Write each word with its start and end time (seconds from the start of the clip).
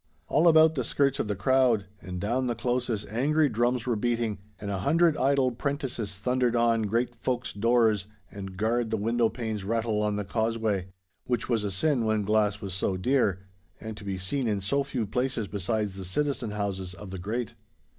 All 0.27 0.47
about 0.47 0.73
the 0.73 0.83
skirts 0.83 1.19
of 1.19 1.27
the 1.27 1.35
crowd, 1.35 1.85
and 2.01 2.19
down 2.19 2.47
the 2.47 2.55
closes 2.55 3.05
angry 3.05 3.49
drums 3.49 3.85
were 3.85 3.95
beating, 3.95 4.39
and 4.59 4.71
a 4.71 4.79
hundred 4.79 5.15
idle 5.15 5.51
'prentices 5.51 6.17
thundered 6.17 6.55
on 6.55 6.87
great 6.87 7.13
folk's 7.13 7.53
doors 7.53 8.07
and 8.31 8.57
garred 8.57 8.89
the 8.89 8.97
window 8.97 9.29
panes 9.29 9.63
rattle 9.63 10.01
on 10.01 10.15
the 10.15 10.25
causeway—which 10.25 11.47
was 11.49 11.63
a 11.63 11.69
sin 11.69 12.03
when 12.03 12.23
glass 12.23 12.61
was 12.61 12.73
so 12.73 12.97
dear, 12.97 13.45
and 13.79 13.95
to 13.95 14.03
be 14.03 14.17
seen 14.17 14.47
in 14.47 14.59
so 14.59 14.83
few 14.83 15.05
places 15.05 15.47
besides 15.47 15.95
the 15.95 16.03
citizen 16.03 16.49
houses 16.49 16.95
of 16.95 17.11
the 17.11 17.19
great. 17.19 17.53